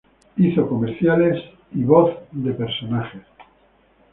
[0.37, 1.39] Hizo comerciales
[1.75, 3.21] y de la voz de personajes.